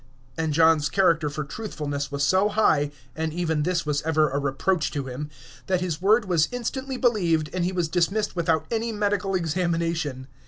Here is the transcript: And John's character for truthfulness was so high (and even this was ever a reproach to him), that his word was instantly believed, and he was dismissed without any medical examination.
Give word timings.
And 0.35 0.51
John's 0.51 0.89
character 0.89 1.29
for 1.29 1.43
truthfulness 1.43 2.11
was 2.11 2.23
so 2.23 2.49
high 2.49 2.89
(and 3.15 3.31
even 3.31 3.61
this 3.61 3.85
was 3.85 4.01
ever 4.01 4.31
a 4.31 4.39
reproach 4.39 4.89
to 4.89 5.05
him), 5.05 5.29
that 5.67 5.79
his 5.79 6.01
word 6.01 6.25
was 6.25 6.49
instantly 6.51 6.97
believed, 6.97 7.51
and 7.53 7.63
he 7.63 7.71
was 7.71 7.87
dismissed 7.87 8.35
without 8.35 8.65
any 8.71 8.91
medical 8.91 9.35
examination. 9.35 10.25